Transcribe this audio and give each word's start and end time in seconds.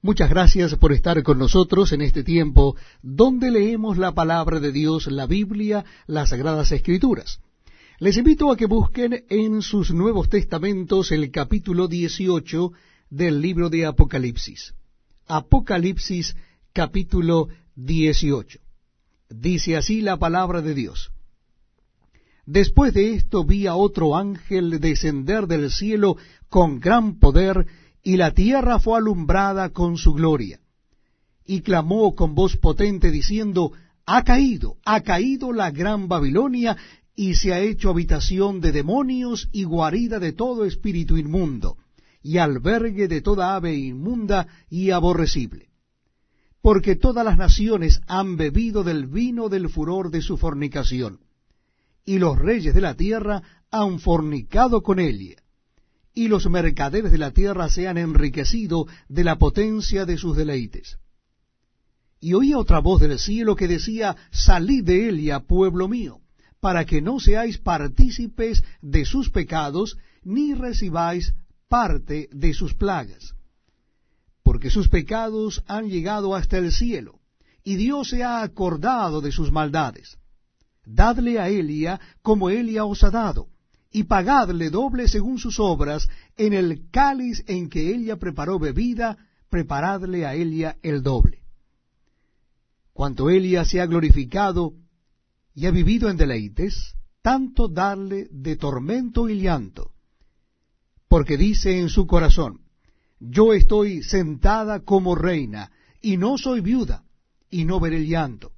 Muchas 0.00 0.30
gracias 0.30 0.76
por 0.76 0.92
estar 0.92 1.20
con 1.24 1.38
nosotros 1.38 1.90
en 1.90 2.02
este 2.02 2.22
tiempo 2.22 2.76
donde 3.02 3.50
leemos 3.50 3.98
la 3.98 4.12
palabra 4.12 4.60
de 4.60 4.70
Dios, 4.70 5.08
la 5.08 5.26
Biblia, 5.26 5.84
las 6.06 6.28
Sagradas 6.28 6.70
Escrituras. 6.70 7.40
Les 7.98 8.16
invito 8.16 8.52
a 8.52 8.56
que 8.56 8.66
busquen 8.66 9.24
en 9.28 9.60
sus 9.60 9.90
Nuevos 9.92 10.28
Testamentos 10.28 11.10
el 11.10 11.32
capítulo 11.32 11.88
18 11.88 12.72
del 13.10 13.40
libro 13.40 13.70
de 13.70 13.86
Apocalipsis. 13.86 14.72
Apocalipsis 15.26 16.36
capítulo 16.72 17.48
18. 17.74 18.60
Dice 19.30 19.76
así 19.76 20.00
la 20.00 20.16
palabra 20.16 20.62
de 20.62 20.74
Dios. 20.74 21.10
Después 22.46 22.94
de 22.94 23.14
esto 23.14 23.44
vi 23.44 23.66
a 23.66 23.74
otro 23.74 24.16
ángel 24.16 24.78
descender 24.78 25.48
del 25.48 25.72
cielo 25.72 26.16
con 26.48 26.78
gran 26.78 27.18
poder, 27.18 27.66
y 28.02 28.16
la 28.16 28.32
tierra 28.32 28.78
fue 28.78 28.98
alumbrada 28.98 29.70
con 29.70 29.96
su 29.96 30.14
gloria. 30.14 30.60
Y 31.44 31.60
clamó 31.62 32.14
con 32.14 32.34
voz 32.34 32.56
potente 32.56 33.10
diciendo, 33.10 33.72
Ha 34.06 34.22
caído, 34.24 34.76
ha 34.84 35.00
caído 35.00 35.52
la 35.52 35.70
gran 35.70 36.08
Babilonia, 36.08 36.76
y 37.14 37.34
se 37.34 37.52
ha 37.52 37.60
hecho 37.60 37.90
habitación 37.90 38.60
de 38.60 38.70
demonios 38.70 39.48
y 39.52 39.64
guarida 39.64 40.20
de 40.20 40.32
todo 40.32 40.64
espíritu 40.64 41.16
inmundo, 41.16 41.76
y 42.22 42.38
albergue 42.38 43.08
de 43.08 43.22
toda 43.22 43.56
ave 43.56 43.74
inmunda 43.74 44.46
y 44.70 44.90
aborrecible. 44.90 45.70
Porque 46.62 46.96
todas 46.96 47.24
las 47.24 47.36
naciones 47.36 48.00
han 48.06 48.36
bebido 48.36 48.84
del 48.84 49.06
vino 49.06 49.48
del 49.48 49.68
furor 49.68 50.10
de 50.10 50.22
su 50.22 50.36
fornicación, 50.36 51.20
y 52.04 52.18
los 52.18 52.38
reyes 52.38 52.74
de 52.74 52.80
la 52.80 52.94
tierra 52.94 53.42
han 53.70 53.98
fornicado 53.98 54.82
con 54.82 54.98
ella 54.98 55.36
y 56.18 56.26
los 56.26 56.50
mercaderes 56.50 57.12
de 57.12 57.18
la 57.18 57.30
tierra 57.30 57.68
se 57.68 57.86
han 57.86 57.96
enriquecido 57.96 58.88
de 59.08 59.22
la 59.22 59.38
potencia 59.38 60.04
de 60.04 60.18
sus 60.18 60.36
deleites. 60.36 60.98
Y 62.18 62.32
oía 62.32 62.58
otra 62.58 62.80
voz 62.80 63.00
del 63.00 63.20
cielo 63.20 63.54
que 63.54 63.68
decía, 63.68 64.16
Salid 64.32 64.82
de 64.82 65.10
Elia, 65.10 65.38
pueblo 65.38 65.86
mío, 65.86 66.18
para 66.58 66.84
que 66.86 67.00
no 67.00 67.20
seáis 67.20 67.58
partícipes 67.58 68.64
de 68.82 69.04
sus 69.04 69.30
pecados, 69.30 69.96
ni 70.24 70.54
recibáis 70.54 71.34
parte 71.68 72.28
de 72.32 72.52
sus 72.52 72.74
plagas. 72.74 73.36
Porque 74.42 74.70
sus 74.70 74.88
pecados 74.88 75.62
han 75.68 75.88
llegado 75.88 76.34
hasta 76.34 76.58
el 76.58 76.72
cielo, 76.72 77.20
y 77.62 77.76
Dios 77.76 78.08
se 78.08 78.24
ha 78.24 78.42
acordado 78.42 79.20
de 79.20 79.30
sus 79.30 79.52
maldades. 79.52 80.18
Dadle 80.84 81.38
a 81.38 81.48
Elia 81.48 82.00
como 82.22 82.50
Elia 82.50 82.84
os 82.86 83.04
ha 83.04 83.10
dado, 83.12 83.46
y 83.90 84.04
pagadle 84.04 84.70
doble 84.70 85.08
según 85.08 85.38
sus 85.38 85.58
obras, 85.58 86.08
en 86.36 86.52
el 86.52 86.90
cáliz 86.90 87.42
en 87.46 87.68
que 87.68 87.94
ella 87.94 88.16
preparó 88.16 88.58
bebida, 88.58 89.16
preparadle 89.48 90.26
a 90.26 90.34
Elia 90.34 90.76
el 90.82 91.02
doble. 91.02 91.42
Cuanto 92.92 93.30
Elia 93.30 93.64
se 93.64 93.80
ha 93.80 93.86
glorificado 93.86 94.74
y 95.54 95.66
ha 95.66 95.70
vivido 95.70 96.10
en 96.10 96.16
deleites, 96.16 96.94
tanto 97.22 97.68
darle 97.68 98.28
de 98.30 98.56
tormento 98.56 99.28
y 99.28 99.40
llanto, 99.40 99.92
porque 101.08 101.36
dice 101.36 101.78
en 101.78 101.88
su 101.88 102.06
corazón, 102.06 102.60
yo 103.18 103.52
estoy 103.52 104.02
sentada 104.02 104.80
como 104.80 105.14
reina, 105.14 105.72
y 106.00 106.16
no 106.16 106.38
soy 106.38 106.60
viuda, 106.60 107.04
y 107.50 107.64
no 107.64 107.80
veré 107.80 108.06
llanto, 108.06 108.52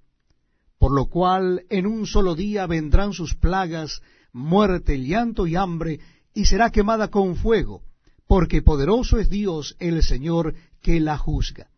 por 0.81 0.92
lo 0.92 1.11
cual 1.11 1.67
en 1.69 1.86
un 1.86 2.06
solo 2.06 2.34
día 2.34 2.67
vendrán 2.67 3.12
sus 3.12 3.34
plagas, 3.34 4.00
muerte, 4.33 4.98
llanto 4.98 5.47
y 5.47 5.55
hambre, 5.55 6.00
y 6.33 6.47
será 6.47 6.70
quemada 6.70 7.09
con 7.09 7.36
fuego, 7.36 7.83
porque 8.27 8.62
poderoso 8.62 9.19
es 9.19 9.28
Dios 9.28 9.77
el 9.78 10.03
Señor 10.03 10.55
que 10.81 10.98
la 10.98 11.19
juzga. 11.19 11.69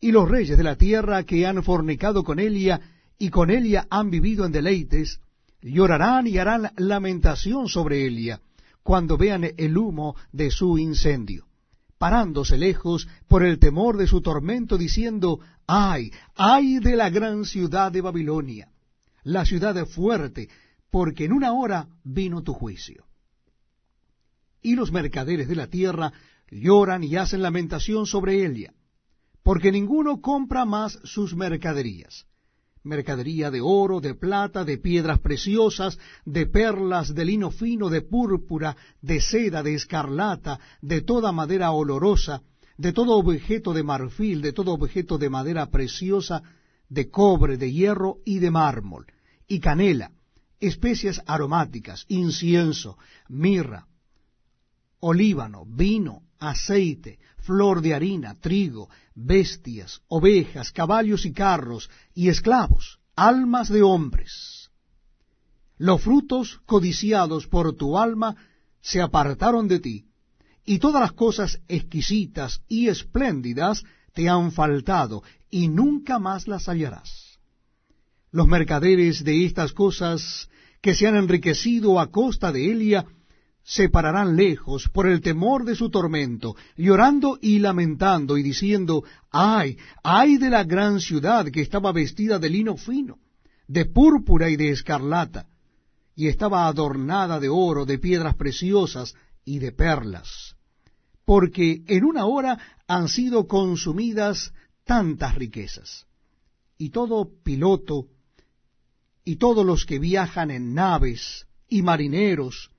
Y 0.00 0.10
los 0.10 0.28
reyes 0.28 0.58
de 0.58 0.64
la 0.64 0.74
tierra 0.74 1.22
que 1.22 1.46
han 1.46 1.62
fornicado 1.62 2.24
con 2.24 2.40
ella 2.40 2.80
y 3.18 3.30
con 3.30 3.50
ella 3.50 3.86
han 3.88 4.10
vivido 4.10 4.44
en 4.44 4.50
deleites, 4.50 5.20
llorarán 5.62 6.26
y 6.26 6.38
harán 6.38 6.72
lamentación 6.76 7.68
sobre 7.68 8.04
ella 8.04 8.40
cuando 8.82 9.16
vean 9.16 9.46
el 9.56 9.78
humo 9.78 10.16
de 10.32 10.50
su 10.50 10.76
incendio, 10.76 11.45
parándose 12.06 12.56
lejos 12.56 13.08
por 13.26 13.42
el 13.42 13.58
temor 13.58 13.96
de 13.96 14.06
su 14.06 14.20
tormento, 14.20 14.78
diciendo, 14.78 15.40
ay, 15.66 16.12
ay 16.36 16.78
de 16.78 16.94
la 16.94 17.10
gran 17.10 17.44
ciudad 17.44 17.90
de 17.90 18.00
Babilonia, 18.00 18.68
la 19.24 19.44
ciudad 19.44 19.84
fuerte, 19.86 20.48
porque 20.88 21.24
en 21.24 21.32
una 21.32 21.52
hora 21.52 21.88
vino 22.04 22.44
tu 22.44 22.54
juicio. 22.54 23.06
Y 24.62 24.76
los 24.76 24.92
mercaderes 24.92 25.48
de 25.48 25.56
la 25.56 25.66
tierra 25.66 26.12
lloran 26.48 27.02
y 27.02 27.16
hacen 27.16 27.42
lamentación 27.42 28.06
sobre 28.06 28.46
ella, 28.46 28.72
porque 29.42 29.72
ninguno 29.72 30.20
compra 30.20 30.64
más 30.64 31.00
sus 31.02 31.34
mercaderías, 31.34 32.28
mercadería 32.86 33.50
de 33.50 33.60
oro, 33.60 34.00
de 34.00 34.14
plata, 34.14 34.64
de 34.64 34.78
piedras 34.78 35.18
preciosas, 35.20 35.98
de 36.24 36.46
perlas, 36.46 37.14
de 37.14 37.24
lino 37.24 37.50
fino, 37.50 37.90
de 37.90 38.00
púrpura, 38.00 38.76
de 39.02 39.20
seda, 39.20 39.62
de 39.62 39.74
escarlata, 39.74 40.58
de 40.80 41.02
toda 41.02 41.32
madera 41.32 41.72
olorosa, 41.72 42.42
de 42.78 42.92
todo 42.92 43.16
objeto 43.16 43.72
de 43.74 43.82
marfil, 43.82 44.40
de 44.40 44.52
todo 44.52 44.72
objeto 44.72 45.18
de 45.18 45.28
madera 45.28 45.66
preciosa, 45.66 46.42
de 46.88 47.10
cobre, 47.10 47.56
de 47.56 47.72
hierro 47.72 48.18
y 48.24 48.38
de 48.38 48.50
mármol, 48.50 49.06
y 49.48 49.60
canela, 49.60 50.12
especias 50.60 51.20
aromáticas, 51.26 52.04
incienso, 52.08 52.96
mirra, 53.28 53.86
olíbano, 55.00 55.64
vino, 55.66 56.22
aceite, 56.38 57.18
flor 57.38 57.80
de 57.80 57.94
harina, 57.94 58.34
trigo, 58.40 58.88
bestias, 59.14 60.00
ovejas, 60.08 60.72
caballos 60.72 61.24
y 61.26 61.32
carros, 61.32 61.90
y 62.14 62.28
esclavos, 62.28 62.98
almas 63.14 63.68
de 63.68 63.82
hombres. 63.82 64.70
Los 65.78 66.02
frutos 66.02 66.60
codiciados 66.66 67.46
por 67.46 67.74
tu 67.74 67.98
alma 67.98 68.36
se 68.80 69.00
apartaron 69.00 69.68
de 69.68 69.80
ti, 69.80 70.04
y 70.64 70.78
todas 70.78 71.00
las 71.00 71.12
cosas 71.12 71.60
exquisitas 71.68 72.62
y 72.68 72.88
espléndidas 72.88 73.84
te 74.14 74.28
han 74.28 74.52
faltado, 74.52 75.22
y 75.50 75.68
nunca 75.68 76.18
más 76.18 76.48
las 76.48 76.68
hallarás. 76.68 77.38
Los 78.32 78.48
mercaderes 78.48 79.24
de 79.24 79.44
estas 79.46 79.72
cosas 79.72 80.48
que 80.80 80.94
se 80.94 81.06
han 81.06 81.16
enriquecido 81.16 82.00
a 82.00 82.10
costa 82.10 82.52
de 82.52 82.70
Elia 82.70 83.06
se 83.66 83.88
pararán 83.88 84.36
lejos 84.36 84.88
por 84.88 85.08
el 85.08 85.20
temor 85.20 85.64
de 85.64 85.74
su 85.74 85.90
tormento, 85.90 86.54
llorando 86.76 87.36
y 87.42 87.58
lamentando 87.58 88.38
y 88.38 88.44
diciendo, 88.44 89.02
ay, 89.32 89.76
ay 90.04 90.36
de 90.36 90.50
la 90.50 90.62
gran 90.62 91.00
ciudad 91.00 91.46
que 91.50 91.62
estaba 91.62 91.90
vestida 91.90 92.38
de 92.38 92.48
lino 92.48 92.76
fino, 92.76 93.18
de 93.66 93.84
púrpura 93.86 94.48
y 94.48 94.56
de 94.56 94.70
escarlata, 94.70 95.48
y 96.14 96.28
estaba 96.28 96.68
adornada 96.68 97.40
de 97.40 97.48
oro, 97.48 97.84
de 97.84 97.98
piedras 97.98 98.36
preciosas 98.36 99.16
y 99.44 99.58
de 99.58 99.72
perlas, 99.72 100.54
porque 101.24 101.82
en 101.88 102.04
una 102.04 102.24
hora 102.24 102.58
han 102.86 103.08
sido 103.08 103.48
consumidas 103.48 104.52
tantas 104.84 105.34
riquezas. 105.34 106.06
Y 106.78 106.90
todo 106.90 107.32
piloto 107.42 108.06
y 109.24 109.36
todos 109.36 109.66
los 109.66 109.84
que 109.86 109.98
viajan 109.98 110.52
en 110.52 110.72
naves, 110.72 111.48
y 111.68 111.82
marineros, 111.82 112.70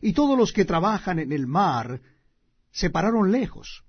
y 0.00 0.12
todos 0.12 0.36
los 0.38 0.52
que 0.52 0.64
trabajan 0.64 1.18
en 1.18 1.32
el 1.32 1.46
mar, 1.46 2.00
se 2.72 2.90
pararon 2.90 3.32
lejos, 3.32 3.82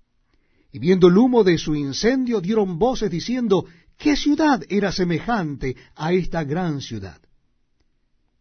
y 0.71 0.79
viendo 0.79 1.07
el 1.07 1.17
humo 1.17 1.43
de 1.43 1.57
su 1.57 1.75
incendio 1.75 2.41
dieron 2.41 2.79
voces 2.79 3.11
diciendo, 3.11 3.65
¿qué 3.97 4.15
ciudad 4.15 4.61
era 4.69 4.91
semejante 4.91 5.75
a 5.95 6.13
esta 6.13 6.43
gran 6.43 6.81
ciudad? 6.81 7.19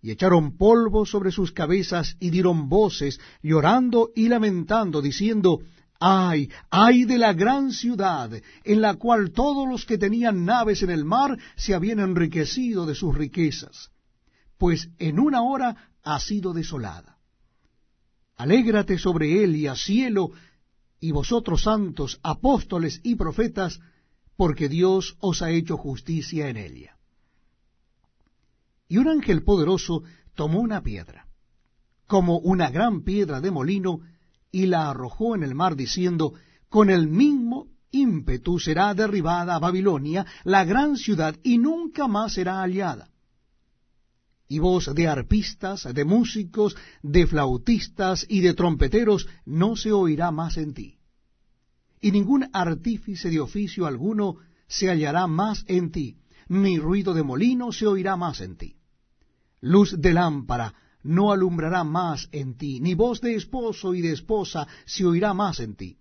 Y 0.03 0.13
echaron 0.13 0.57
polvo 0.57 1.05
sobre 1.05 1.31
sus 1.31 1.53
cabezas 1.53 2.17
y 2.21 2.31
dieron 2.31 2.69
voces, 2.69 3.21
llorando 3.43 4.11
y 4.15 4.29
lamentando, 4.29 5.03
diciendo, 5.03 5.61
Ay, 6.03 6.49
ay 6.71 7.05
de 7.05 7.19
la 7.19 7.35
gran 7.35 7.73
ciudad, 7.73 8.31
en 8.65 8.81
la 8.81 8.95
cual 8.95 9.33
todos 9.33 9.69
los 9.69 9.85
que 9.85 9.99
tenían 9.99 10.47
naves 10.47 10.83
en 10.83 10.89
el 10.89 11.05
mar 11.05 11.37
se 11.57 11.75
habían 11.75 11.99
enriquecido 11.99 12.87
de 12.87 12.95
sus 12.95 13.15
riquezas, 13.15 13.91
pues 14.57 14.89
en 14.99 15.21
una 15.21 15.43
hora 15.43 15.91
ha 16.03 16.19
sido 16.19 16.55
desolada. 16.55 17.20
Alégrate 18.41 18.97
sobre 18.97 19.45
él 19.45 19.55
y 19.55 19.67
a 19.67 19.75
cielo, 19.75 20.31
y 20.99 21.11
vosotros 21.13 21.65
santos, 21.65 22.19
apóstoles 22.23 22.99
y 23.05 23.17
profetas, 23.17 23.81
porque 24.35 24.71
Dios 24.71 25.19
os 25.21 25.43
ha 25.43 25.51
hecho 25.51 25.77
justicia 25.77 26.49
en 26.49 26.57
ella. 26.57 26.97
Y 28.89 28.97
un 28.97 29.09
ángel 29.09 29.43
poderoso 29.43 30.05
tomó 30.35 30.61
una 30.61 30.81
piedra, 30.83 31.27
como 32.07 32.39
una 32.39 32.71
gran 32.71 33.03
piedra 33.03 33.43
de 33.43 33.51
molino, 33.51 34.01
y 34.51 34.65
la 34.65 34.89
arrojó 34.89 35.35
en 35.35 35.43
el 35.43 35.55
mar, 35.55 35.77
diciendo, 35.77 36.33
con 36.71 36.89
el 36.89 37.09
mismo 37.09 37.67
ímpetu 37.91 38.59
será 38.59 38.95
derribada 38.95 39.59
Babilonia, 39.59 40.25
la 40.45 40.65
gran 40.65 40.97
ciudad, 40.97 41.37
y 41.43 41.59
nunca 41.59 42.09
más 42.09 42.33
será 42.33 42.63
hallada. 42.63 43.11
Y 44.51 44.59
voz 44.59 44.93
de 44.95 45.07
arpistas, 45.07 45.89
de 45.95 46.05
músicos, 46.05 46.77
de 47.03 47.27
flautistas 47.27 48.27
y 48.29 48.41
de 48.41 48.53
trompeteros 48.53 49.29
no 49.47 49.77
se 49.77 49.93
oirá 49.93 50.31
más 50.31 50.57
en 50.57 50.75
ti. 50.75 50.99
y 52.01 52.11
ningún 52.13 52.49
artífice 52.53 53.31
de 53.31 53.41
oficio 53.41 53.87
alguno 53.87 54.37
se 54.69 54.89
hallará 54.89 55.27
más 55.27 55.65
en 55.67 55.91
ti, 55.91 56.17
ni 56.49 56.79
ruido 56.79 57.15
de 57.15 57.23
molino 57.23 57.73
se 57.73 57.87
oirá 57.87 58.17
más 58.17 58.41
en 58.41 58.57
ti. 58.57 58.77
Luz 59.61 59.95
de 59.99 60.13
lámpara 60.15 60.75
no 61.03 61.33
alumbrará 61.33 61.85
más 61.85 62.29
en 62.33 62.57
ti, 62.57 62.81
ni 62.81 62.95
voz 62.95 63.21
de 63.21 63.35
esposo 63.35 63.95
y 63.95 64.01
de 64.01 64.13
esposa 64.13 64.67
se 64.87 65.05
oirá 65.05 65.35
más 65.35 65.61
en 65.61 65.75
ti, 65.77 65.99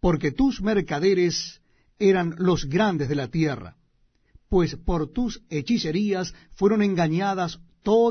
porque 0.00 0.32
tus 0.32 0.60
mercaderes 0.60 1.60
eran 1.98 2.34
los 2.38 2.64
grandes 2.66 3.08
de 3.08 3.14
la 3.14 3.28
tierra, 3.28 3.76
pues 4.48 4.76
por 4.76 5.12
tus 5.12 5.42
hechicerías 5.50 6.34
fueron 6.50 6.82
engañadas 6.82 7.60
todas 7.88 7.98